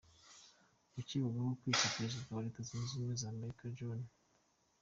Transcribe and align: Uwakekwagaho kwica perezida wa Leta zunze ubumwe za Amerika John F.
Uwakekwagaho 0.91 1.51
kwica 1.61 1.93
perezida 1.95 2.29
wa 2.35 2.43
Leta 2.45 2.59
zunze 2.67 2.91
ubumwe 2.93 3.15
za 3.21 3.27
Amerika 3.33 3.63
John 3.77 3.99
F. 4.09 4.11